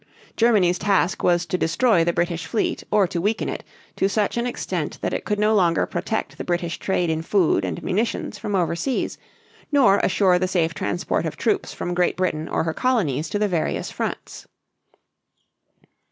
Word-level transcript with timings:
Germany's 0.35 0.79
task 0.79 1.21
was 1.21 1.45
to 1.45 1.59
destroy 1.59 2.03
the 2.03 2.11
British 2.11 2.47
fleet 2.47 2.83
or 2.89 3.05
to 3.05 3.21
weaken 3.21 3.47
it 3.47 3.63
to 3.97 4.09
such 4.09 4.35
an 4.35 4.47
extent 4.47 4.97
that 5.01 5.13
it 5.13 5.25
could 5.25 5.37
no 5.37 5.53
longer 5.53 5.85
protect 5.85 6.39
the 6.39 6.43
British 6.43 6.79
trade 6.79 7.11
in 7.11 7.21
food 7.21 7.63
and 7.63 7.83
munitions 7.83 8.39
from 8.39 8.55
over 8.55 8.75
seas, 8.75 9.19
nor 9.71 9.99
assure 9.99 10.39
the 10.39 10.47
safe 10.47 10.73
transport 10.73 11.27
of 11.27 11.37
troops 11.37 11.71
from 11.71 11.93
Great 11.93 12.17
Britain 12.17 12.49
or 12.49 12.63
her 12.63 12.73
colonies 12.73 13.29
to 13.29 13.37
the 13.37 13.47
various 13.47 13.91
fronts. 13.91 14.47